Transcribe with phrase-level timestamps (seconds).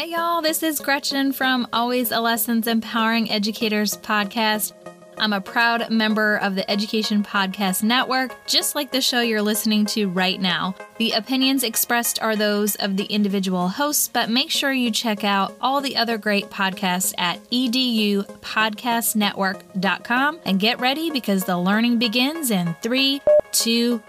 [0.00, 4.72] Hey, y'all, this is Gretchen from Always a Lessons Empowering Educators podcast.
[5.18, 9.84] I'm a proud member of the Education Podcast Network, just like the show you're listening
[9.86, 10.74] to right now.
[10.96, 15.54] The opinions expressed are those of the individual hosts, but make sure you check out
[15.60, 22.74] all the other great podcasts at edupodcastnetwork.com and get ready because the learning begins in
[22.80, 23.20] three,
[23.52, 24.02] two,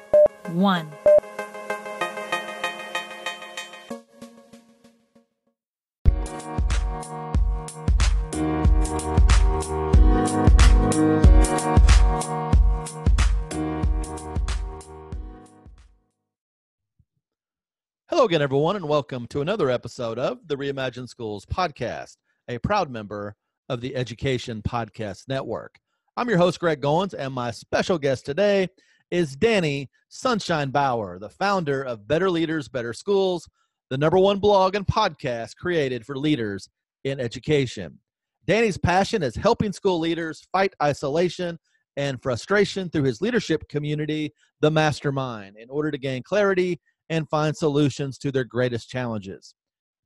[0.52, 0.90] one.
[18.32, 22.16] Again, everyone, and welcome to another episode of the Reimagine Schools podcast,
[22.48, 23.36] a proud member
[23.68, 25.78] of the Education Podcast Network.
[26.16, 28.70] I'm your host, Greg Goins, and my special guest today
[29.12, 33.50] is Danny Sunshine Bauer, the founder of Better Leaders, Better Schools,
[33.90, 36.70] the number one blog and podcast created for leaders
[37.04, 38.00] in education.
[38.48, 41.60] Danny's passion is helping school leaders fight isolation
[41.98, 46.80] and frustration through his leadership community, The Mastermind, in order to gain clarity
[47.12, 49.54] and find solutions to their greatest challenges.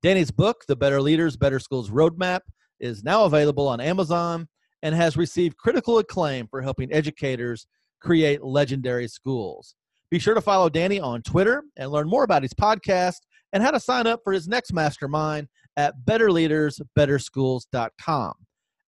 [0.02, 2.42] Danny's book, The Better Leaders, Better Schools Roadmap,
[2.80, 4.48] is now available on Amazon
[4.82, 7.68] and has received critical acclaim for helping educators
[8.02, 9.76] create legendary schools.
[10.10, 13.20] Be sure to follow Danny on Twitter and learn more about his podcast
[13.54, 18.34] and how to sign up for his next mastermind at betterleadersbetterschools.com.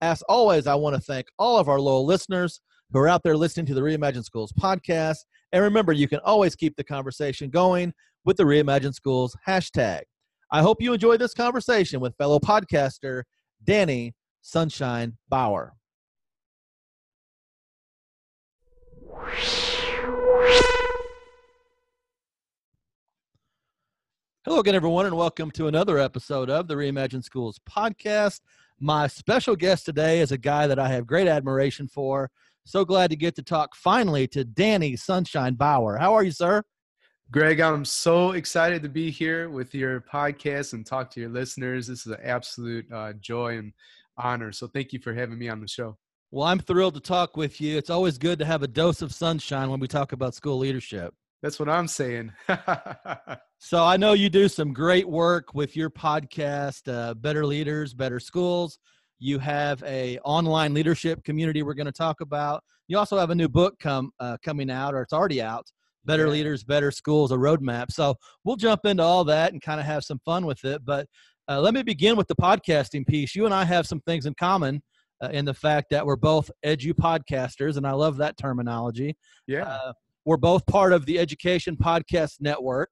[0.00, 3.36] As always, I want to thank all of our loyal listeners who are out there
[3.36, 5.18] listening to the Reimagine Schools podcast
[5.52, 7.92] and remember, you can always keep the conversation going
[8.26, 10.02] with the Reimagine Schools hashtag.
[10.50, 13.22] I hope you enjoyed this conversation with fellow podcaster
[13.62, 15.74] Danny Sunshine Bauer.
[24.44, 28.40] Hello again, everyone, and welcome to another episode of the Reimagine Schools podcast.
[28.80, 32.30] My special guest today is a guy that I have great admiration for.
[32.64, 35.96] So glad to get to talk finally to Danny Sunshine Bauer.
[35.96, 36.64] How are you, sir?
[37.32, 41.88] Greg, I'm so excited to be here with your podcast and talk to your listeners.
[41.88, 43.72] This is an absolute uh, joy and
[44.16, 44.52] honor.
[44.52, 45.96] So thank you for having me on the show.
[46.30, 47.76] Well, I'm thrilled to talk with you.
[47.76, 51.14] It's always good to have a dose of sunshine when we talk about school leadership.
[51.42, 52.32] That's what I'm saying.
[53.58, 58.20] so I know you do some great work with your podcast, uh, Better Leaders, Better
[58.20, 58.78] Schools.
[59.18, 62.62] You have a online leadership community we're going to talk about.
[62.86, 65.66] You also have a new book come uh, coming out, or it's already out.
[66.06, 66.32] Better yeah.
[66.32, 67.90] Leaders, Better Schools, a roadmap.
[67.90, 70.84] So we'll jump into all that and kind of have some fun with it.
[70.84, 71.06] But
[71.48, 73.34] uh, let me begin with the podcasting piece.
[73.34, 74.82] You and I have some things in common
[75.22, 79.16] uh, in the fact that we're both edu podcasters, and I love that terminology.
[79.46, 79.64] Yeah.
[79.64, 79.92] Uh,
[80.24, 82.90] we're both part of the Education Podcast Network.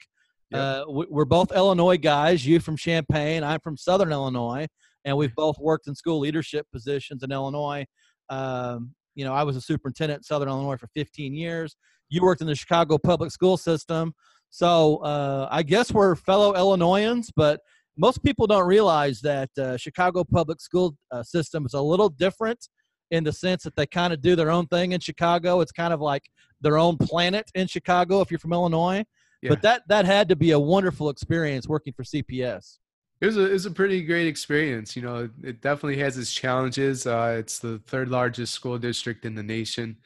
[0.50, 0.60] Yep.
[0.60, 2.46] Uh, we're both Illinois guys.
[2.46, 4.68] You from Champaign, I'm from Southern Illinois
[5.04, 7.84] and we've both worked in school leadership positions in Illinois.
[8.30, 11.76] Um, you know, I was a superintendent in Southern Illinois for 15 years.
[12.08, 14.14] You worked in the Chicago public school system.
[14.50, 17.60] So uh, I guess we're fellow Illinoisans, but
[17.96, 22.68] most people don't realize that uh, Chicago public school uh, system is a little different
[23.10, 25.60] in the sense that they kind of do their own thing in Chicago.
[25.60, 26.22] It's kind of like
[26.60, 29.04] their own planet in Chicago if you're from Illinois.
[29.42, 29.50] Yeah.
[29.50, 32.78] But that that had to be a wonderful experience working for CPS.
[33.20, 34.96] It was a, it was a pretty great experience.
[34.96, 37.06] You know, it definitely has its challenges.
[37.06, 39.98] Uh, it's the third largest school district in the nation,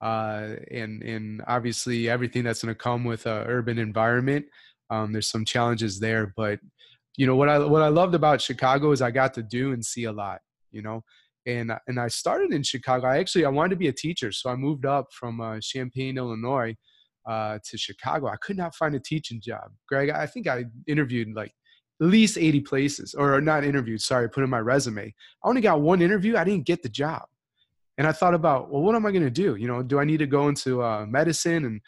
[0.00, 4.46] uh, and and obviously everything that's going to come with an urban environment.
[4.88, 6.58] Um, there's some challenges there, but
[7.16, 9.84] you know what I what I loved about Chicago is I got to do and
[9.84, 10.40] see a lot.
[10.72, 11.04] You know,
[11.46, 13.06] and and I started in Chicago.
[13.06, 16.18] I actually I wanted to be a teacher, so I moved up from uh, Champaign,
[16.18, 16.74] Illinois,
[17.28, 18.28] uh, to Chicago.
[18.28, 19.70] I could not find a teaching job.
[19.88, 21.52] Greg, I think I interviewed like
[22.00, 25.12] at least 80 places or not interviewed sorry put in my resume
[25.44, 27.22] i only got one interview i didn't get the job
[27.98, 30.04] and i thought about well what am i going to do you know do i
[30.04, 31.80] need to go into uh, medicine and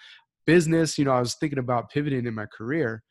[0.47, 3.03] business you know i was thinking about pivoting in my career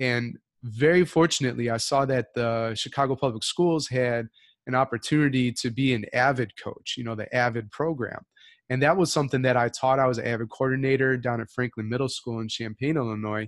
[0.00, 4.26] and very fortunately i saw that the chicago public schools had
[4.66, 8.24] an opportunity to be an avid coach you know the avid program
[8.72, 9.98] and that was something that I taught.
[9.98, 13.46] I was an avid coordinator down at Franklin Middle School in Champaign, Illinois.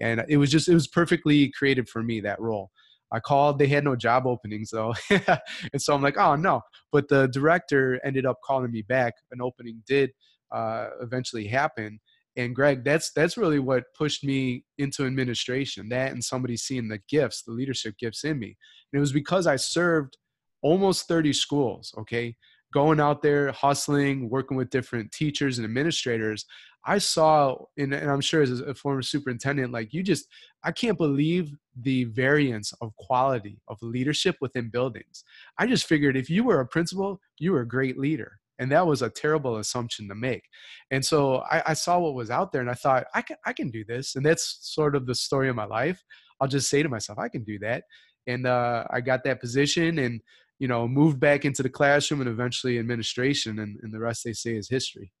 [0.00, 2.72] And it was just, it was perfectly created for me, that role.
[3.14, 4.92] I called, they had no job openings though.
[5.10, 6.62] and so I'm like, oh no.
[6.90, 9.14] But the director ended up calling me back.
[9.30, 10.10] An opening did
[10.52, 12.00] uh, eventually happen.
[12.36, 15.88] And Greg, that's that's really what pushed me into administration.
[15.90, 18.56] That and somebody seeing the gifts, the leadership gifts in me.
[18.92, 20.18] And it was because I served
[20.60, 22.34] almost 30 schools, okay?
[22.74, 26.44] Going out there, hustling, working with different teachers and administrators,
[26.84, 30.26] I saw, and, and I'm sure as a former superintendent, like you just,
[30.64, 35.24] I can't believe the variance of quality of leadership within buildings.
[35.56, 38.32] I just figured if you were a principal, you were a great leader.
[38.58, 40.42] And that was a terrible assumption to make.
[40.90, 43.52] And so I, I saw what was out there and I thought, I can, I
[43.52, 44.16] can do this.
[44.16, 46.02] And that's sort of the story of my life.
[46.40, 47.84] I'll just say to myself, I can do that.
[48.26, 50.20] And uh, I got that position and,
[50.58, 53.58] you know, moved back into the classroom and eventually administration.
[53.58, 55.12] And, and the rest they say is history.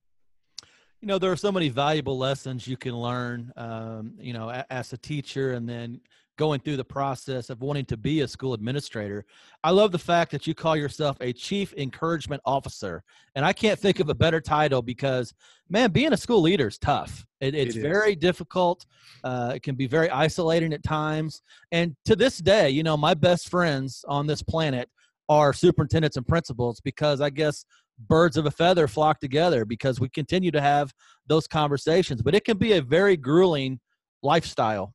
[1.00, 4.64] You know there are so many valuable lessons you can learn um, you know a,
[4.70, 6.00] as a teacher and then
[6.38, 9.26] going through the process of wanting to be a school administrator.
[9.62, 13.04] I love the fact that you call yourself a chief encouragement officer
[13.34, 15.34] and i can't think of a better title because
[15.68, 17.26] man being a school leader is tough.
[17.38, 18.86] It, it's it very difficult
[19.24, 21.42] uh, it can be very isolating at times.
[21.70, 24.88] And to this day you know my best friends on this planet
[25.28, 27.64] are superintendents and principals because i guess
[27.98, 30.92] birds of a feather flock together because we continue to have
[31.26, 32.22] those conversations.
[32.22, 33.80] But it can be a very grueling
[34.22, 34.94] lifestyle.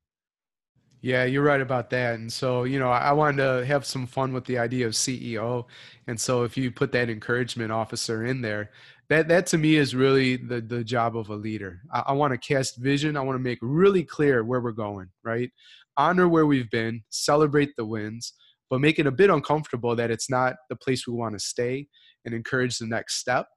[1.01, 2.15] Yeah, you're right about that.
[2.15, 5.65] And so, you know, I wanted to have some fun with the idea of CEO.
[6.07, 8.71] And so if you put that encouragement officer in there,
[9.07, 11.81] that that to me is really the the job of a leader.
[11.91, 13.15] I, I want to cast vision.
[13.15, 15.49] I want to make really clear where we're going, right?
[15.95, 18.33] Honor where we've been, celebrate the wins,
[18.69, 21.87] but make it a bit uncomfortable that it's not the place we want to stay
[22.25, 23.47] and encourage the next step.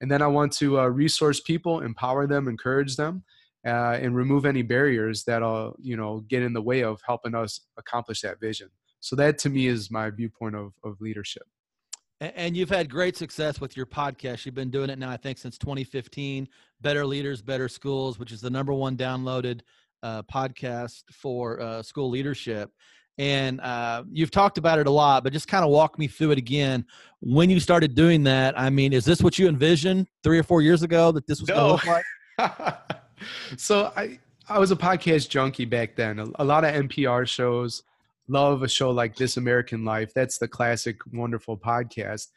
[0.00, 3.24] And then I want to uh, resource people, empower them, encourage them,
[3.66, 7.60] uh, and remove any barriers that'll you know get in the way of helping us
[7.78, 8.68] accomplish that vision.
[9.00, 11.42] So that to me is my viewpoint of, of leadership.
[12.20, 14.46] And you've had great success with your podcast.
[14.46, 16.48] You've been doing it now, I think, since 2015.
[16.80, 19.62] Better Leaders, Better Schools, which is the number one downloaded
[20.04, 22.70] uh, podcast for uh, school leadership
[23.18, 26.30] and uh, you've talked about it a lot but just kind of walk me through
[26.30, 26.84] it again.
[27.20, 30.60] When you started doing that i mean is this what you envisioned three or four
[30.62, 31.54] years ago that this was no.
[31.54, 32.02] going to look
[32.38, 32.78] like?
[33.56, 34.18] So i
[34.48, 36.18] i was a podcast junkie back then.
[36.18, 37.82] A, a, lot of npr shows.
[38.28, 40.12] Love a show like this american life.
[40.14, 42.28] That's the classic wonderful podcast.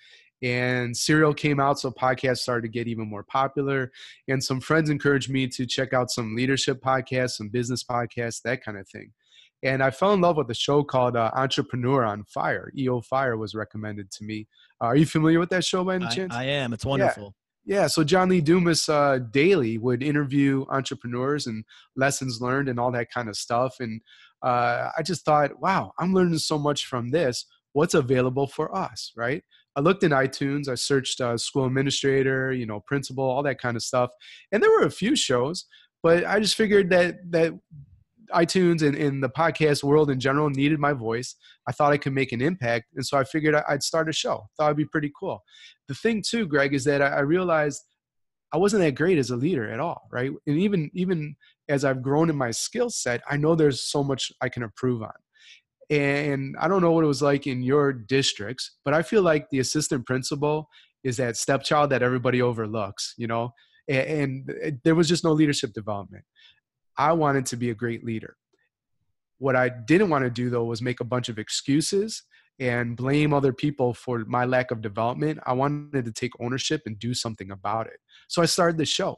[0.41, 3.91] And serial came out so podcasts started to get even more popular.
[4.27, 8.63] And some friends encouraged me to check out some leadership podcasts some business podcasts that
[8.63, 9.11] kind of thing
[9.65, 12.71] and I fell in love with a show called uh, Entrepreneur on Fire.
[12.77, 14.47] EO Fire was recommended to me.
[14.79, 16.33] Uh, are you familiar with that show by any chance?
[16.33, 16.71] I, I am.
[16.71, 17.33] It's wonderful.
[17.65, 17.81] Yeah.
[17.81, 17.87] yeah.
[17.87, 21.65] So John Lee Dumas uh, daily would interview entrepreneurs and
[21.95, 23.77] lessons learned and all that kind of stuff.
[23.79, 24.01] And
[24.43, 27.45] uh, I just thought, wow, I'm learning so much from this.
[27.73, 29.43] What's available for us, right?
[29.75, 30.69] I looked in iTunes.
[30.69, 34.11] I searched uh, school administrator, you know, principal, all that kind of stuff,
[34.51, 35.65] and there were a few shows.
[36.01, 37.53] But I just figured that that
[38.33, 41.35] iTunes and, in the podcast world in general needed my voice.
[41.67, 42.85] I thought I could make an impact.
[42.95, 44.47] And so I figured I'd start a show.
[44.57, 45.43] Thought it'd be pretty cool.
[45.87, 47.81] The thing too, Greg, is that I realized
[48.53, 50.31] I wasn't that great as a leader at all, right?
[50.47, 51.35] And even even
[51.67, 55.01] as I've grown in my skill set, I know there's so much I can improve
[55.01, 55.11] on.
[55.89, 59.47] And I don't know what it was like in your districts, but I feel like
[59.49, 60.69] the assistant principal
[61.03, 63.51] is that stepchild that everybody overlooks, you know?
[63.87, 66.23] And, and there was just no leadership development.
[66.97, 68.35] I wanted to be a great leader.
[69.37, 72.23] What I didn't want to do though was make a bunch of excuses
[72.59, 75.39] and blame other people for my lack of development.
[75.45, 77.99] I wanted to take ownership and do something about it.
[78.27, 79.17] So I started the show.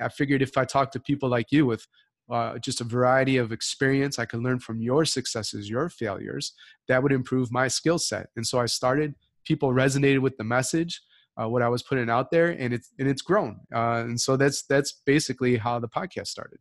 [0.00, 1.86] I figured if I talked to people like you with
[2.30, 6.52] uh, just a variety of experience, I could learn from your successes, your failures,
[6.88, 8.28] that would improve my skill set.
[8.36, 9.14] And so I started.
[9.44, 11.02] People resonated with the message.
[11.40, 13.58] Uh, what I was putting out there, and it's and it's grown.
[13.74, 16.60] Uh, and so that's that's basically how the podcast started.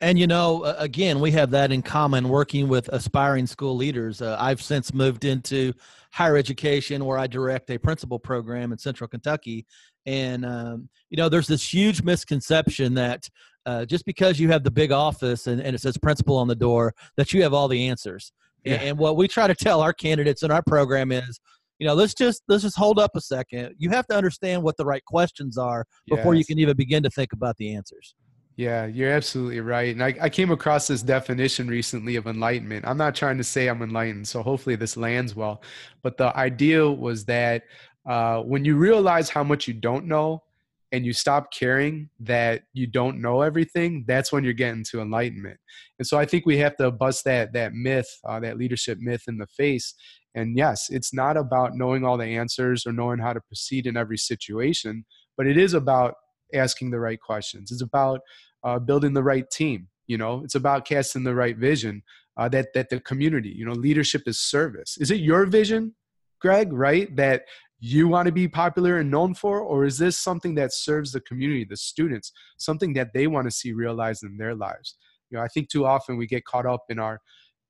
[0.00, 4.20] And you know, again, we have that in common working with aspiring school leaders.
[4.20, 5.72] Uh, I've since moved into
[6.10, 9.66] higher education where I direct a principal program in Central Kentucky.
[10.06, 13.28] And, um, you know, there's this huge misconception that
[13.66, 16.56] uh, just because you have the big office and, and, it says principal on the
[16.56, 18.32] door, that you have all the answers.
[18.64, 18.74] Yeah.
[18.74, 21.38] And, and what we try to tell our candidates in our program is,
[21.78, 23.74] you know, let's just let's just hold up a second.
[23.78, 26.40] You have to understand what the right questions are before yes.
[26.40, 28.14] you can even begin to think about the answers.
[28.58, 29.94] Yeah, you're absolutely right.
[29.94, 32.84] And I, I came across this definition recently of enlightenment.
[32.88, 35.62] I'm not trying to say I'm enlightened, so hopefully this lands well.
[36.02, 37.62] But the idea was that
[38.04, 40.42] uh, when you realize how much you don't know
[40.90, 45.60] and you stop caring that you don't know everything, that's when you're getting to enlightenment.
[46.00, 49.22] And so I think we have to bust that that myth, uh, that leadership myth
[49.28, 49.94] in the face.
[50.34, 53.96] And yes, it's not about knowing all the answers or knowing how to proceed in
[53.96, 55.04] every situation,
[55.36, 56.14] but it is about
[56.54, 57.70] asking the right questions.
[57.70, 58.20] It's about
[58.64, 59.88] uh, building the right team.
[60.06, 62.02] You know, it's about casting the right vision.
[62.36, 64.96] Uh, that that the community, you know, leadership is service.
[64.98, 65.94] Is it your vision,
[66.40, 66.72] Greg?
[66.72, 67.14] Right?
[67.16, 67.42] That
[67.80, 71.20] you want to be popular and known for or is this something that serves the
[71.20, 74.96] community the students something that they want to see realized in their lives
[75.30, 77.20] you know i think too often we get caught up in our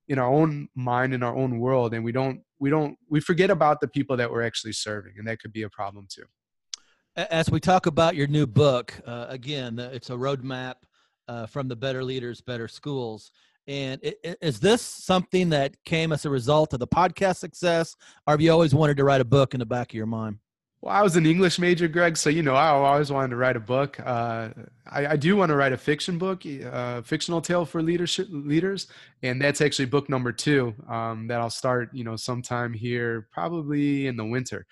[0.09, 3.50] in our own mind in our own world and we don't we don't we forget
[3.50, 6.25] about the people that we're actually serving and that could be a problem too
[7.18, 10.75] as we talk about your new book uh, again it's a roadmap
[11.26, 13.32] uh, from the better leaders better schools
[13.66, 14.00] and
[14.40, 17.96] is this something that came as a result of the podcast success
[18.26, 20.38] or have you always wanted to write a book in the back of your mind
[20.80, 23.56] well, I was an English major, Greg, so you know I always wanted to write
[23.56, 23.98] a book.
[23.98, 24.50] Uh,
[24.88, 28.87] I, I, do want to write a fiction book, uh, fictional tale for leadership leaders,
[29.25, 34.06] and that's actually book number two um, that I'll start, you know, sometime here, probably
[34.06, 34.66] in the winter.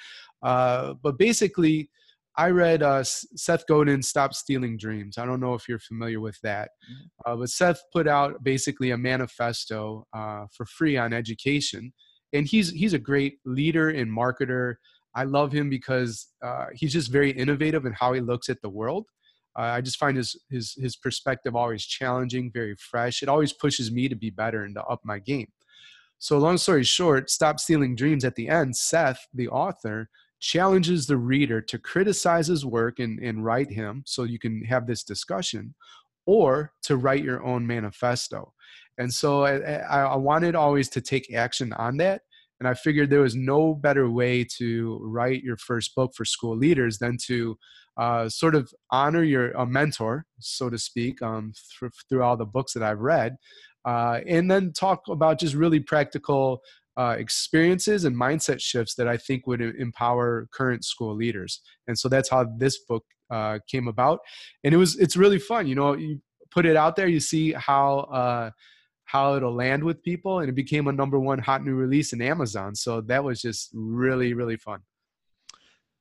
[0.45, 1.91] Uh, but basically,
[2.39, 6.39] I read uh, Seth Godin's "Stop Stealing Dreams." I don't know if you're familiar with
[6.43, 7.33] that, mm-hmm.
[7.33, 11.93] uh, but Seth put out basically a manifesto uh, for free on education,
[12.33, 14.75] and he's he's a great leader and marketer
[15.17, 18.69] I love him because uh, he's just very innovative in how he looks at the
[18.69, 19.07] world.
[19.59, 23.23] Uh, I just find his his his perspective always challenging, very fresh.
[23.23, 25.49] It always pushes me to be better and to up my game.
[26.19, 31.17] So, long story short, Stop Stealing Dreams at the end, Seth, the author, challenges the
[31.17, 35.75] reader to criticize his work and, and write him so you can have this discussion,
[36.27, 38.53] or to write your own manifesto.
[38.99, 42.23] And so I, I wanted always to take action on that
[42.59, 46.57] and I figured there was no better way to write your first book for school
[46.57, 47.59] leaders than to
[47.97, 52.47] uh, sort of honor your a mentor, so to speak, um, th- through all the
[52.47, 53.37] books that I've read,
[53.85, 56.61] uh, and then talk about just really practical
[56.97, 61.61] uh, experiences and mindset shifts that I think would empower current school leaders.
[61.87, 64.21] And so that's how this book uh, came about,
[64.65, 65.67] and it was it's really fun.
[65.67, 68.51] You know, you put it out there, you see how uh,
[69.07, 72.21] how it'll land with people and it became a number one hot new release in
[72.21, 74.81] amazon so that was just really really fun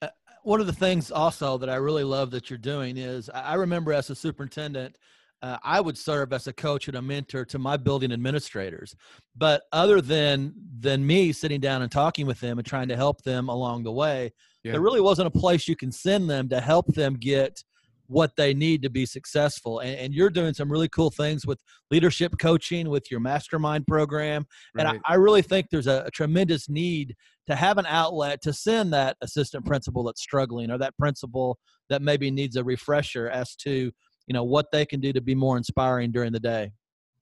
[0.01, 0.07] uh,
[0.43, 3.93] one of the things also that i really love that you're doing is i remember
[3.93, 4.97] as a superintendent
[5.41, 8.95] uh, i would serve as a coach and a mentor to my building administrators
[9.35, 13.21] but other than than me sitting down and talking with them and trying to help
[13.23, 14.31] them along the way
[14.63, 14.71] yeah.
[14.71, 17.63] there really wasn't a place you can send them to help them get
[18.07, 19.79] what they need to be successful.
[19.79, 21.59] And, and, you're doing some really cool things with
[21.91, 24.45] leadership coaching, with your mastermind program.
[24.73, 24.85] Right.
[24.87, 27.15] And I, I, really think there's a, a, tremendous need
[27.47, 31.57] to have an outlet to send that assistant principal that's struggling or that principal
[31.89, 33.91] that maybe needs a refresher as to
[34.27, 36.71] you know what they can do to be more inspiring during the day.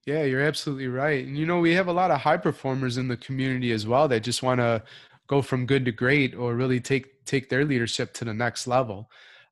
[0.06, 1.26] Yeah, you're absolutely right.
[1.26, 4.08] And you know, we have a lot of high performers in the community as well
[4.10, 4.84] that just want to
[5.28, 9.10] go from good to great or really take take their leadership to the next level.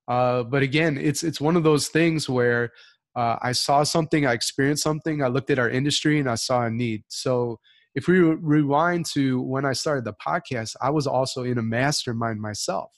[0.07, 2.71] Uh, but again, it's it's one of those things where
[3.15, 6.63] uh, I saw something, I experienced something, I looked at our industry, and I saw
[6.63, 7.03] a need.
[7.07, 7.59] So
[7.95, 12.41] if we rewind to when I started the podcast, I was also in a mastermind
[12.41, 12.91] myself.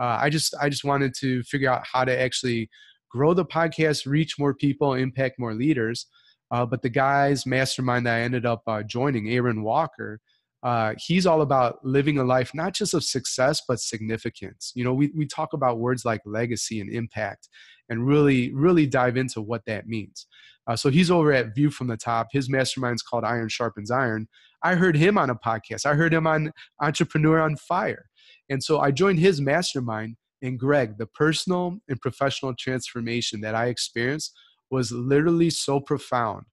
[0.00, 2.70] Uh, I just I just wanted to figure out how to actually
[3.12, 6.06] grow the podcast, reach more people, impact more leaders.
[6.50, 10.20] Uh, but the guys mastermind that I ended up uh, joining, Aaron Walker,
[10.62, 14.72] uh, he's all about living a life not just of success but significance.
[14.74, 17.48] You know we, we talk about words like legacy and impact
[17.88, 20.26] and really really dive into what that means.
[20.68, 22.28] Uh, so he's over at view from the top.
[22.30, 24.28] His mastermind's called iron sharpens iron.
[24.62, 25.84] I heard him on a podcast.
[25.84, 28.06] I heard him on entrepreneur on fire.
[28.48, 33.66] And so i joined his mastermind and greg the personal and professional transformation that i
[33.66, 34.32] experienced
[34.70, 36.44] was literally so profound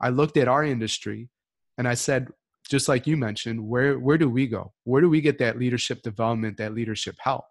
[0.00, 1.28] i looked at our industry
[1.76, 2.28] and i said
[2.68, 4.72] just like you mentioned, where where do we go?
[4.84, 7.44] Where do we get that leadership development, that leadership help?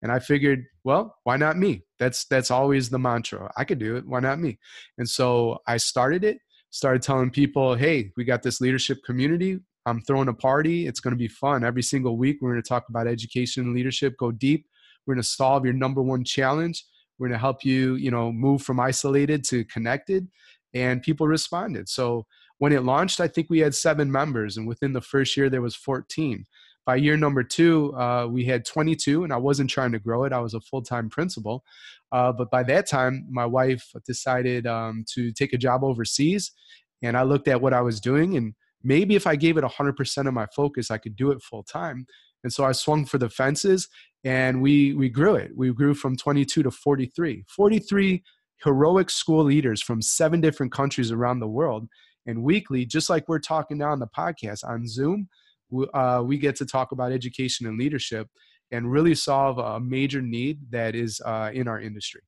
[0.00, 1.84] And I figured, well, why not me?
[1.98, 3.52] That's that's always the mantra.
[3.56, 4.06] I could do it.
[4.06, 4.58] Why not me?
[4.98, 6.38] And so I started it.
[6.70, 9.60] Started telling people, hey, we got this leadership community.
[9.84, 10.86] I'm throwing a party.
[10.86, 11.64] It's going to be fun.
[11.64, 14.16] Every single week, we're going to talk about education and leadership.
[14.16, 14.66] Go deep.
[15.06, 16.84] We're going to solve your number one challenge.
[17.18, 20.28] We're going to help you, you know, move from isolated to connected.
[20.74, 21.88] And people responded.
[21.88, 22.26] So
[22.62, 25.60] when it launched, I think we had seven members, and within the first year, there
[25.60, 26.44] was 14.
[26.86, 30.32] By year number two, uh, we had 22, and I wasn't trying to grow it.
[30.32, 31.64] I was a full time principal.
[32.12, 36.52] Uh, but by that time, my wife decided um, to take a job overseas,
[37.02, 38.54] and I looked at what I was doing, and
[38.84, 42.06] maybe if I gave it 100% of my focus, I could do it full time.
[42.44, 43.88] And so I swung for the fences,
[44.24, 45.50] and we we grew it.
[45.56, 47.44] We grew from 22 to 43.
[47.48, 48.22] 43
[48.62, 51.88] heroic school leaders from seven different countries around the world
[52.26, 55.28] and weekly, just like we're talking now on the podcast on Zoom,
[55.94, 58.28] uh, we get to talk about education and leadership
[58.70, 62.22] and really solve a major need that is uh, in our industry.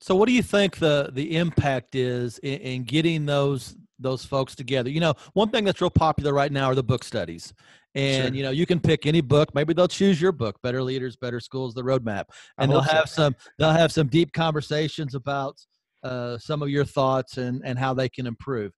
[0.00, 4.54] So, what do you think the the impact is in, in getting those those folks
[4.54, 4.90] together.
[4.90, 7.52] You know, one thing that's real popular right now are the book studies.
[7.94, 8.34] And sure.
[8.34, 9.54] you know, you can pick any book.
[9.54, 12.24] Maybe they'll choose your book, Better Leaders, Better Schools, the roadmap.
[12.58, 13.22] And they'll have so.
[13.22, 15.56] some they'll have some deep conversations about
[16.02, 18.72] uh, some of your thoughts and and how they can improve.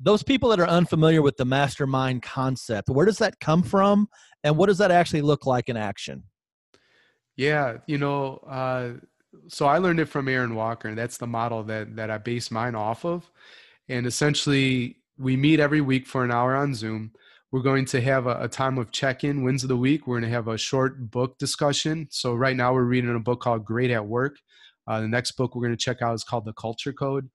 [0.00, 4.08] Those people that are unfamiliar with the mastermind concept, where does that come from
[4.44, 6.22] and what does that actually look like in action?
[7.36, 8.94] Yeah, you know, uh,
[9.48, 12.50] so I learned it from Aaron Walker, and that's the model that that I base
[12.50, 13.30] mine off of.
[13.88, 17.12] And essentially, we meet every week for an hour on Zoom.
[17.50, 20.06] We're going to have a, a time of check-in, wins of the week.
[20.06, 22.08] We're going to have a short book discussion.
[22.10, 24.36] So right now, we're reading a book called Great at Work.
[24.86, 27.28] Uh, the next book we're going to check out is called The Culture Code,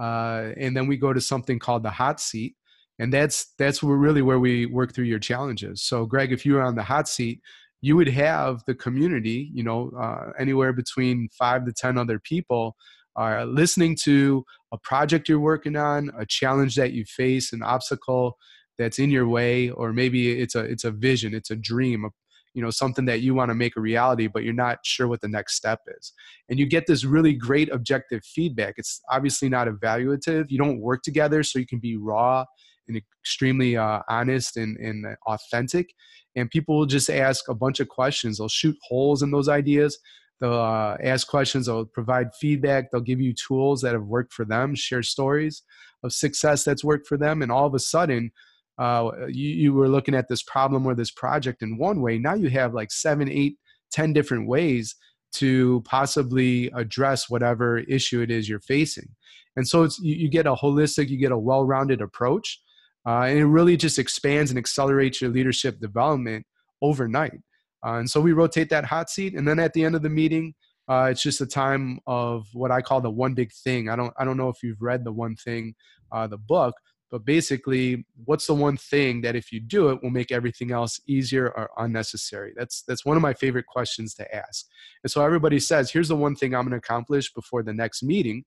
[0.00, 2.56] uh, and then we go to something called the Hot Seat,
[2.98, 5.82] and that's that's really where we work through your challenges.
[5.82, 7.40] So, Greg, if you were on the hot seat,
[7.82, 12.74] you would have the community, you know, uh, anywhere between five to 10 other people
[13.16, 18.36] uh, listening to a project you're working on, a challenge that you face, an obstacle
[18.78, 22.08] that's in your way, or maybe it's a, it's a vision, it's a dream, a,
[22.54, 25.20] you know, something that you want to make a reality, but you're not sure what
[25.20, 26.12] the next step is.
[26.48, 28.74] And you get this really great objective feedback.
[28.76, 30.46] It's obviously not evaluative.
[30.48, 32.44] You don't work together, so you can be raw
[32.88, 35.94] and extremely uh, honest and, and authentic
[36.36, 39.98] and people will just ask a bunch of questions they'll shoot holes in those ideas
[40.40, 44.44] they'll uh, ask questions they'll provide feedback they'll give you tools that have worked for
[44.44, 45.62] them share stories
[46.02, 48.30] of success that's worked for them and all of a sudden
[48.78, 52.34] uh, you, you were looking at this problem or this project in one way now
[52.34, 53.56] you have like seven eight
[53.92, 54.94] ten different ways
[55.32, 59.08] to possibly address whatever issue it is you're facing
[59.56, 62.60] and so it's you, you get a holistic you get a well-rounded approach
[63.06, 66.46] uh, and it really just expands and accelerates your leadership development
[66.80, 67.40] overnight.
[67.84, 70.08] Uh, and so we rotate that hot seat, and then at the end of the
[70.08, 70.54] meeting,
[70.88, 73.88] uh, it's just a time of what I call the one big thing.
[73.88, 75.74] I don't I don't know if you've read the one thing,
[76.12, 76.74] uh, the book,
[77.14, 81.00] but basically, what's the one thing that if you do it will make everything else
[81.06, 82.52] easier or unnecessary?
[82.56, 84.66] That's that's one of my favorite questions to ask.
[85.04, 88.02] And so everybody says, here's the one thing I'm going to accomplish before the next
[88.02, 88.42] meeting.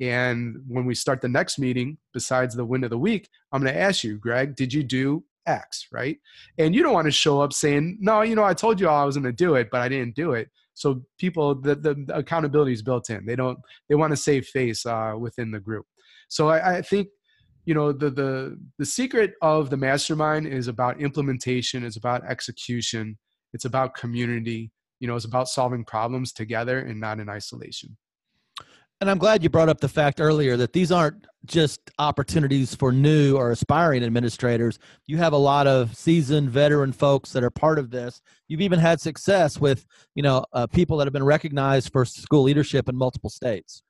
[0.00, 3.74] And when we start the next meeting, besides the win of the week, I'm going
[3.74, 6.16] to ask you, Greg, did you do X, right?
[6.56, 9.04] And you don't want to show up saying, no, you know, I told you I
[9.04, 10.48] was going to do it, but I didn't do it.
[10.72, 13.26] So people, the, the accountability is built in.
[13.26, 13.58] They don't,
[13.90, 15.84] they want to save face uh, within the group.
[16.28, 17.08] So I, I think,
[17.66, 21.84] you know, the, the, the secret of the mastermind is about implementation.
[21.84, 23.18] It's about execution.
[23.52, 24.70] It's about community.
[25.00, 27.96] You know, it's about solving problems together and not in isolation.
[29.00, 32.92] And I'm glad you brought up the fact earlier that these aren't just opportunities for
[32.92, 34.78] new or aspiring administrators.
[35.06, 38.22] You have a lot of seasoned veteran folks that are part of this.
[38.48, 42.44] You've even had success with, you know, uh, people that have been recognized for school
[42.44, 43.82] leadership in multiple states.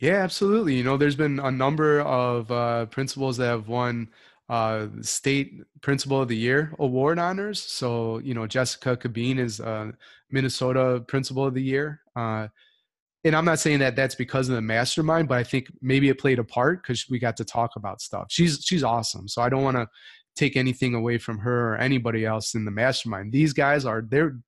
[0.00, 0.76] Yeah, absolutely.
[0.76, 4.08] You know, there's been a number of uh, principals that have won
[4.48, 7.60] uh, state principal of the year award honors.
[7.60, 9.90] So, you know, Jessica Cabeen is uh,
[10.30, 12.00] Minnesota principal of the year.
[12.14, 12.48] Uh,
[13.24, 16.20] and I'm not saying that that's because of the mastermind, but I think maybe it
[16.20, 18.26] played a part because we got to talk about stuff.
[18.30, 19.88] She's she's awesome, so I don't want to
[20.36, 23.32] take anything away from her or anybody else in the mastermind.
[23.32, 24.38] These guys are they're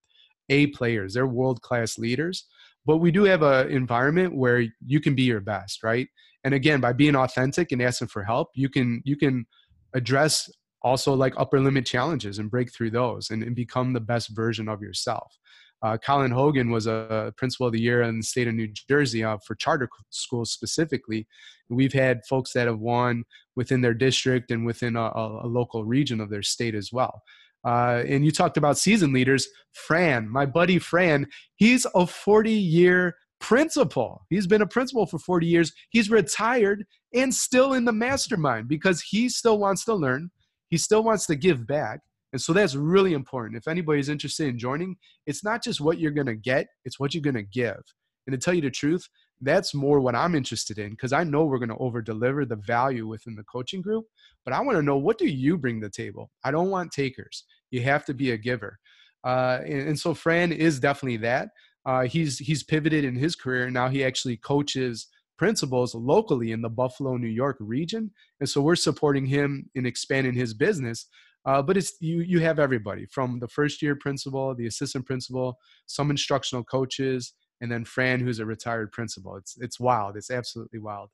[0.51, 2.47] a players, they're world class leaders,
[2.85, 6.09] but we do have an environment where you can be your best, right?
[6.45, 9.47] And again, by being authentic and asking for help, you can you can
[9.95, 10.51] address
[10.83, 14.69] also like upper limit challenges and break through those and, and become the best version
[14.69, 15.39] of yourself.
[15.83, 19.25] Uh, Colin Hogan was a principal of the year in the state of New Jersey
[19.25, 21.27] uh, for charter schools specifically.
[21.71, 23.25] We've had folks that have won
[23.57, 27.23] within their district and within a, a local region of their state as well.
[27.67, 29.49] Uh, and you talked about season leaders.
[29.73, 34.25] Fran, my buddy Fran, he's a 40 year principal.
[34.29, 35.73] He's been a principal for 40 years.
[35.91, 40.31] He's retired and still in the mastermind because he still wants to learn.
[40.69, 42.01] He still wants to give back.
[42.33, 43.57] And so that's really important.
[43.57, 44.97] If anybody's interested in joining,
[45.27, 47.81] it's not just what you're going to get, it's what you're going to give.
[48.27, 49.09] And to tell you the truth,
[49.41, 52.57] that's more what I'm interested in because I know we're going to over deliver the
[52.57, 54.05] value within the coaching group.
[54.45, 56.31] But I want to know what do you bring to the table?
[56.45, 57.45] I don't want takers.
[57.71, 58.79] You have to be a giver.
[59.25, 61.51] Uh, and, and, so Fran is definitely that.
[61.85, 63.65] Uh, he's he's pivoted in his career.
[63.65, 68.11] And now he actually coaches principals locally in the Buffalo, New York region.
[68.41, 71.07] And so we're supporting him in expanding his business.
[71.47, 75.57] Uh, but it's you you have everybody from the first year principal, the assistant principal,
[75.87, 79.37] some instructional coaches, and then Fran, who's a retired principal.
[79.37, 80.17] It's it's wild.
[80.17, 81.11] It's absolutely wild.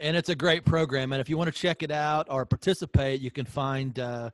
[0.00, 1.12] And it's a great program.
[1.12, 4.30] And if you want to check it out or participate, you can find uh,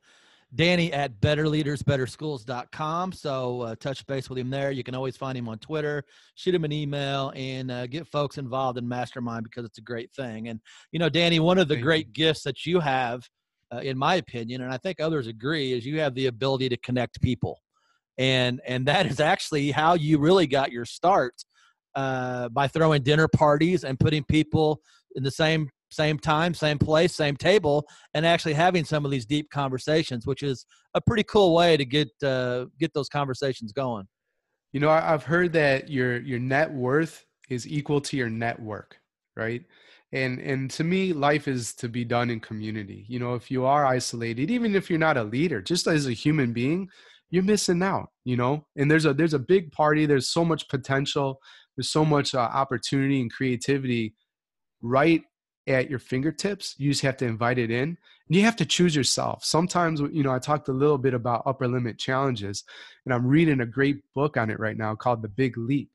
[0.54, 3.12] Danny at betterleadersbetterschools.com.
[3.12, 4.70] So uh, touch base with him there.
[4.72, 8.36] You can always find him on Twitter, shoot him an email, and uh, get folks
[8.36, 10.48] involved in Mastermind because it's a great thing.
[10.48, 10.60] And,
[10.92, 12.12] you know, Danny, one of the Thank great you.
[12.12, 13.26] gifts that you have,
[13.72, 16.76] uh, in my opinion, and I think others agree, is you have the ability to
[16.78, 17.60] connect people.
[18.18, 21.34] And, and that is actually how you really got your start
[21.94, 24.80] uh, by throwing dinner parties and putting people
[25.14, 29.26] in the same same time, same place, same table, and actually having some of these
[29.26, 34.06] deep conversations, which is a pretty cool way to get uh, get those conversations going.
[34.72, 38.98] You know, I've heard that your your net worth is equal to your network,
[39.36, 39.62] right?
[40.12, 43.06] And and to me, life is to be done in community.
[43.08, 46.12] You know, if you are isolated, even if you're not a leader, just as a
[46.12, 46.88] human being,
[47.30, 48.08] you're missing out.
[48.24, 50.06] You know, and there's a there's a big party.
[50.06, 51.40] There's so much potential.
[51.76, 54.14] There's so much uh, opportunity and creativity
[54.82, 55.22] right
[55.68, 56.74] at your fingertips.
[56.78, 57.96] You just have to invite it in.
[58.28, 59.44] And you have to choose yourself.
[59.44, 62.64] Sometimes, you know, I talked a little bit about upper limit challenges,
[63.04, 65.90] and I'm reading a great book on it right now called The Big Leap.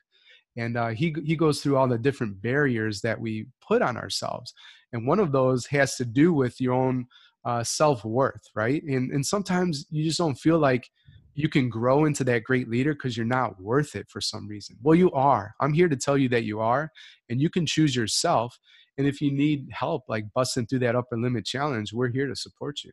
[0.55, 4.53] And uh, he he goes through all the different barriers that we put on ourselves,
[4.91, 7.07] and one of those has to do with your own
[7.43, 8.83] uh, self worth, right?
[8.83, 10.87] And and sometimes you just don't feel like
[11.35, 14.77] you can grow into that great leader because you're not worth it for some reason.
[14.81, 15.53] Well, you are.
[15.59, 16.91] I'm here to tell you that you are,
[17.29, 18.57] and you can choose yourself.
[18.97, 22.35] And if you need help, like busting through that upper limit challenge, we're here to
[22.35, 22.91] support you.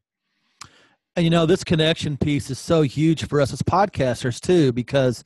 [1.16, 5.24] And you know, this connection piece is so huge for us as podcasters too, because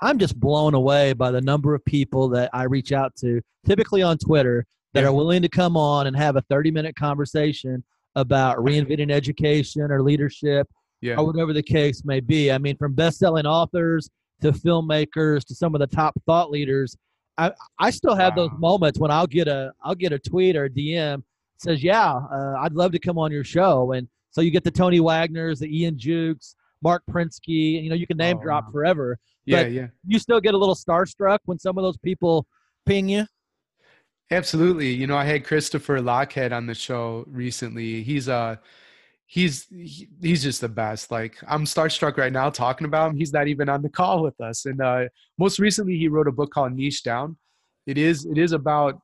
[0.00, 4.02] I'm just blown away by the number of people that I reach out to, typically
[4.02, 4.64] on Twitter,
[4.94, 5.08] that Yeah.
[5.08, 10.00] are willing to come on and have a 30 minute conversation about reinventing education or
[10.00, 10.68] leadership
[11.06, 11.16] Yeah.
[11.16, 12.50] or whatever the case may be.
[12.50, 14.10] I mean, from best-selling authors
[14.42, 16.96] to filmmakers to some of the top thought leaders,
[17.38, 20.64] I I still have those moments when I'll get a I'll get a tweet or
[20.64, 21.22] a DM
[21.58, 24.70] says, "Yeah, uh, I'd love to come on your show." And so you get the
[24.70, 28.64] Tony Wagner's, the Ian Jukes, Marc Prensky, and you know you can name Oh, drop
[28.66, 28.70] wow.
[28.72, 29.18] forever.
[29.46, 29.86] Yeah, but- yeah.
[30.06, 32.46] You still get a little starstruck when some of those people
[32.84, 33.26] ping you.
[34.30, 34.90] Absolutely.
[34.92, 38.02] You know, I had Christopher Lochhead on the show recently.
[38.02, 38.56] He's uh
[39.26, 41.10] he's he, he's just the best.
[41.10, 43.16] Like I'm starstruck right now talking about him.
[43.16, 44.66] He's not even on the call with us.
[44.66, 45.04] And uh
[45.38, 47.36] most recently he wrote a book called Niche Down.
[47.86, 49.00] It is it is about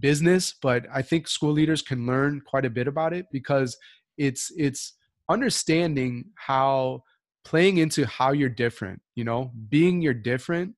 [0.00, 3.76] business, but I think school leaders can learn quite a bit about it because
[4.16, 4.94] it's it's
[5.28, 7.02] understanding how
[7.44, 10.74] playing into how you're different, you know, being you're different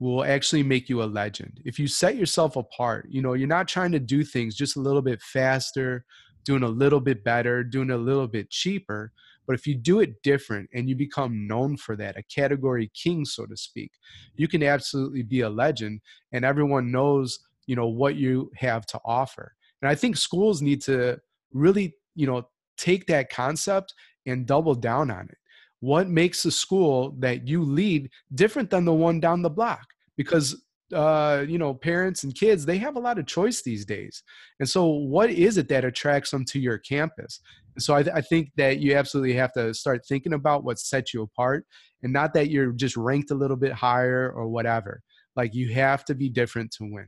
[0.00, 1.60] will actually make you a legend.
[1.64, 4.80] If you set yourself apart, you know, you're not trying to do things just a
[4.80, 6.04] little bit faster,
[6.44, 9.12] doing a little bit better, doing a little bit cheaper.
[9.46, 13.24] But if you do it different and you become known for that, a category king,
[13.24, 13.92] so to speak,
[14.34, 16.00] you can absolutely be a legend
[16.32, 19.54] and everyone knows, you know, what you have to offer.
[19.80, 21.18] And I think schools need to
[21.52, 23.94] really, you know, take that concept
[24.26, 25.38] and double down on it
[25.80, 30.64] what makes the school that you lead different than the one down the block because
[30.94, 34.22] uh, you know parents and kids they have a lot of choice these days.
[34.60, 37.40] And so what is it that attracts them to your campus?
[37.74, 40.78] And so I, th- I think that you absolutely have to start thinking about what
[40.78, 41.64] sets you apart
[42.02, 45.02] and not that you're just ranked a little bit higher or whatever.
[45.36, 47.06] Like you have to be different to win.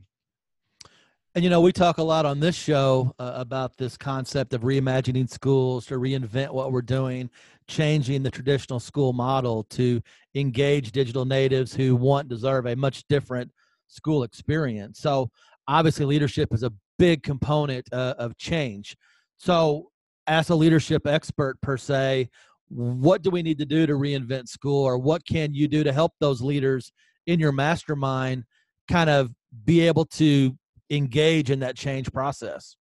[1.33, 4.61] And you know, we talk a lot on this show uh, about this concept of
[4.61, 7.29] reimagining schools to reinvent what we're doing,
[7.67, 10.01] changing the traditional school model to
[10.35, 13.49] engage digital natives who want deserve a much different
[13.91, 14.99] school experience.
[14.99, 15.29] So,
[15.67, 18.95] obviously, leadership is a big component uh, of change.
[19.37, 19.89] So,
[20.27, 22.29] as a leadership expert per se,
[22.69, 25.91] what do we need to do to reinvent school, or what can you do to
[25.91, 26.91] help those leaders
[27.27, 28.45] in your mastermind
[28.89, 29.31] kind of
[29.65, 30.55] be able to
[30.89, 32.75] engage in that change process.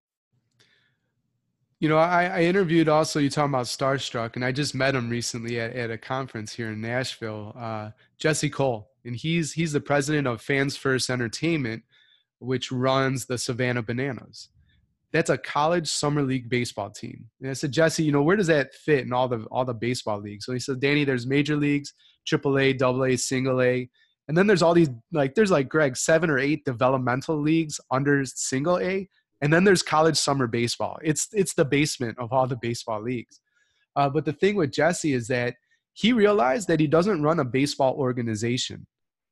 [1.79, 5.09] You know, I, I interviewed also, you talking about Starstruck, and I just met him
[5.09, 8.88] recently at, at a conference here in Nashville, uh, Jesse Cole.
[9.05, 11.83] And he's he's the president of Fans First Entertainment,
[12.39, 14.49] which runs the Savannah Bananas.
[15.11, 17.25] That's a college summer league baseball team.
[17.41, 19.73] And I said, Jesse, you know, where does that fit in all the all the
[19.73, 20.45] baseball leagues?
[20.45, 21.93] So he said, Danny, there's major leagues,
[22.27, 23.89] triple A, double A, single A.
[24.27, 28.23] And then there's all these like there's like Greg, seven or eight developmental leagues under
[28.25, 29.09] single A
[29.41, 30.99] and then there's college summer baseball.
[31.01, 33.39] It's it's the basement of all the baseball leagues.
[33.95, 35.55] Uh, but the thing with Jesse is that
[35.93, 38.87] he realized that he doesn't run a baseball organization.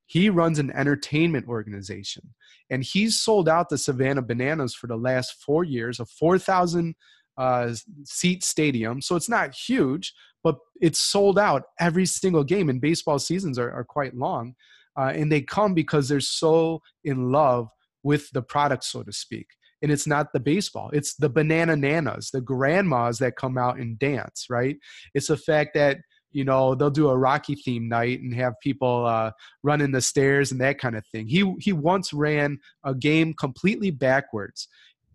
[0.05, 2.33] He runs an entertainment organization,
[2.69, 6.95] and he's sold out the Savannah Bananas for the last four years, a four thousand
[7.37, 7.73] uh,
[8.05, 9.01] seat stadium.
[9.01, 12.69] So it's not huge, but it's sold out every single game.
[12.69, 14.55] And baseball seasons are, are quite long,
[14.97, 17.67] uh, and they come because they're so in love
[18.03, 19.47] with the product, so to speak
[19.81, 23.99] and it's not the baseball it's the banana nanas the grandmas that come out and
[23.99, 24.77] dance right
[25.13, 25.97] it's the fact that
[26.31, 29.31] you know they'll do a rocky theme night and have people uh,
[29.63, 31.27] running the stairs and that kind of thing.
[31.27, 34.67] He he once ran a game completely backwards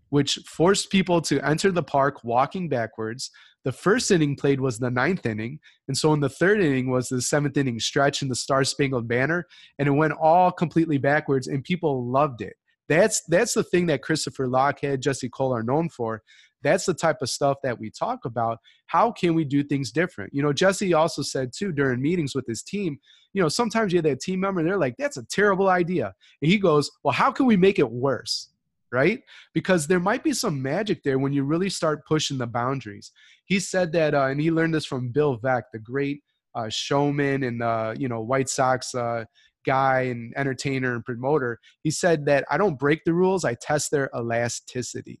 [0.09, 3.31] which forced people to enter the park walking backwards.
[3.63, 7.09] The first inning played was the ninth inning and so in the third inning was
[7.09, 9.47] the seventh inning stretch in the star spangled banner
[9.79, 12.53] and it went all completely backwards and people loved it.
[12.89, 16.21] That's that's the thing that christopher lochhead jesse cole are known for
[16.63, 18.59] that's the type of stuff that we talk about.
[18.87, 20.33] How can we do things different?
[20.33, 22.99] You know jesse also said too during meetings with his team
[23.33, 26.13] you know sometimes you have that team member and they're like that's a terrible idea.
[26.41, 28.49] And he goes well how can we make it worse?
[28.91, 29.21] Right?
[29.55, 33.11] Because there might be some magic there when you really start pushing the boundaries.
[33.45, 36.21] He said that uh, and he learned this from bill veeck the great
[36.55, 39.25] uh, showman and uh, you know white sox uh,
[39.65, 41.59] guy and entertainer and promoter.
[41.81, 45.19] He said that i don't break the rules i test their elasticity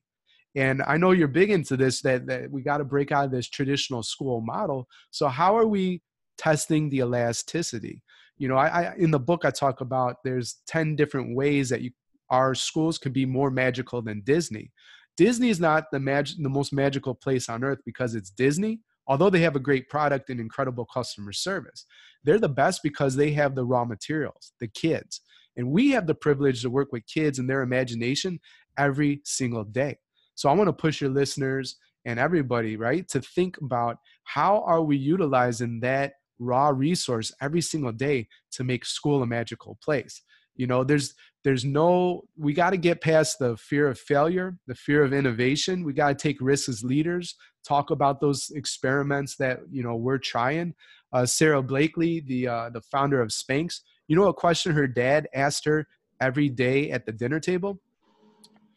[0.55, 3.31] and I know you're big into this that, that we got to break out of
[3.31, 4.87] this traditional school model.
[5.11, 6.01] So how are we
[6.37, 8.03] testing the elasticity?
[8.37, 11.81] You know, I, I in the book I talk about there's 10 different ways that
[11.81, 11.91] you
[12.29, 14.71] our schools could be more magical than Disney.
[15.17, 19.29] Disney is not the mag- the most magical place on earth because it's Disney, although
[19.29, 21.85] they have a great product and incredible customer service.
[22.23, 25.21] They're the best because they have the raw materials, the kids.
[25.55, 28.39] And we have the privilege to work with kids and their imagination
[28.77, 29.97] every single day.
[30.35, 34.81] So I want to push your listeners and everybody, right, to think about how are
[34.81, 40.21] we utilizing that raw resource every single day to make school a magical place.
[40.55, 44.75] You know, there's there's no we got to get past the fear of failure, the
[44.75, 45.83] fear of innovation.
[45.83, 47.35] We got to take risks as leaders,
[47.67, 50.73] talk about those experiments that, you know, we're trying.
[51.11, 55.27] Uh, Sara Blakely, the uh, the founder of Spanx, you know a question her dad
[55.33, 55.87] asked her
[56.21, 57.79] every day at the dinner table?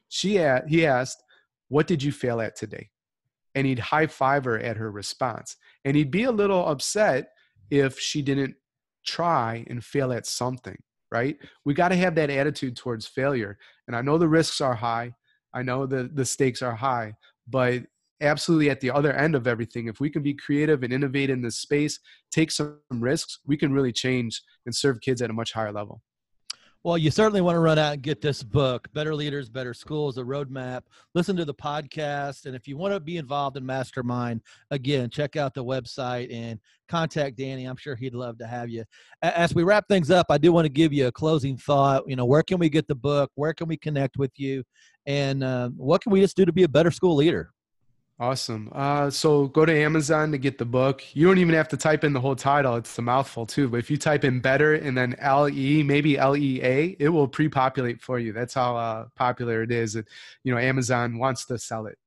[0.09, 0.33] She
[0.69, 1.23] he asked,
[1.69, 2.91] what did you fail at today?
[3.55, 5.57] And he'd high five her at her response.
[5.85, 7.31] And he'd be a little upset
[7.71, 8.55] if she didn't
[9.05, 10.77] try and fail at something,
[11.11, 11.37] right?
[11.65, 13.59] We got to have that attitude towards failure.
[13.87, 15.15] And I know the risks are high.
[15.55, 17.15] I know the, the stakes are high,
[17.49, 17.85] but
[18.21, 21.43] absolutely at the other end of everything, if we can be creative and innovate in
[21.43, 21.99] this space,
[22.31, 26.03] take some risks, we can really change and serve kids at a much higher level.
[26.87, 30.19] Well, you certainly want to run out and get this book, Better Leaders, Better Schools,
[30.19, 30.83] a roadmap.
[31.17, 32.47] Listen to the podcast.
[32.47, 36.61] And if you want to be involved in Mastermind, again, check out the website and
[36.89, 37.65] contact Danny.
[37.65, 38.85] I'm sure he'd love to have you.
[39.21, 42.05] As we wrap things up, I do want to give you a closing thought.
[42.07, 43.33] You know, where can we get the book?
[43.35, 44.63] Where can we connect with you?
[45.07, 47.51] And uh, what can we just do to be a better school leader?
[48.19, 48.71] Awesome.
[48.73, 51.05] Uh, so go to Amazon to get the book.
[51.13, 52.77] You don't even have to type in the whole title.
[52.77, 53.69] It's a mouthful too.
[53.69, 57.11] But if you type in better and then L E, maybe L E A, it
[57.11, 58.33] will pre-populate for you.
[58.33, 59.97] That's how uh, popular it is.
[59.97, 60.09] It,
[60.45, 61.99] you know, Amazon wants to sell it.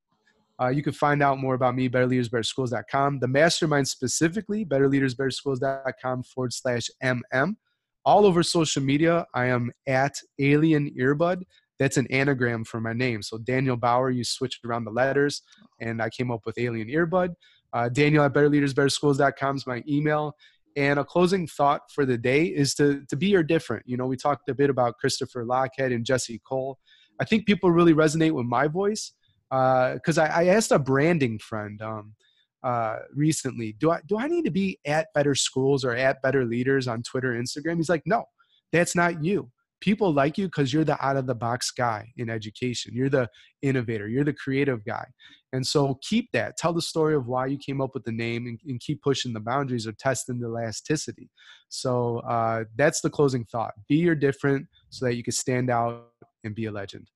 [0.60, 3.19] Uh, you can find out more about me, betterleadersbetterschools.com.
[3.19, 7.56] The mastermind specifically, betterleadersbetterschools.com forward slash MM.
[8.04, 11.43] All over social media, I am at Alien Earbud
[11.80, 13.24] that's an anagram for my name.
[13.24, 15.42] So Daniel Bauer, you switched around the letters,
[15.80, 17.34] and I came up with Alien Earbud.
[17.72, 20.36] Uh, Daniel at BetterLeadersBetterSchools.com is my email.
[20.76, 23.84] And a closing thought for the day is to to be your different.
[23.88, 26.78] You know, we talked a bit about Christopher Lochhead and Jesse Cole.
[27.20, 29.13] I think people really resonate with my voice
[29.50, 32.13] because uh, I, I, asked a branding friend um,
[32.63, 36.46] uh, recently, do I do I need to be at Better Schools or at Better
[36.46, 37.78] Leaders on Twitter, Instagram?
[37.78, 38.26] He's like, no,
[38.72, 39.50] that's not you
[39.82, 42.94] people like you because you're the out of the box guy in education.
[42.94, 43.30] You're the
[43.62, 45.06] innovator, you're the creative guy.
[45.52, 46.58] And so keep that.
[46.58, 49.34] Tell the story of why you came up with the name and, and keep pushing
[49.34, 51.30] the boundaries or testing the elasticity.
[51.70, 53.74] So uh, that's the closing thought.
[53.88, 56.10] Be your different so that you can stand out
[56.44, 57.08] and be a legend.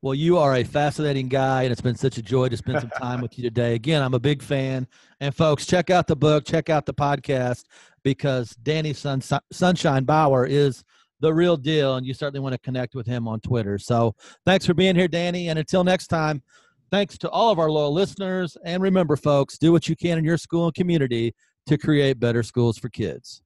[0.00, 2.90] Well, you are a fascinating guy, and it's been such a joy to spend some
[2.90, 3.76] time with you today.
[3.76, 4.88] Again, I'm a big fan.
[5.20, 7.66] And folks, check out the book, check out the podcast,
[8.02, 10.82] because Danny Sun- Sunshine Bauer is–
[11.22, 13.78] the real deal, and you certainly want to connect with him on Twitter.
[13.78, 15.48] So thanks for being here, Danny.
[15.48, 16.42] And until next time,
[16.90, 18.58] thanks to all of our loyal listeners.
[18.64, 21.34] And remember, folks, do what you can in your school and community
[21.66, 23.40] to create better schools for kids.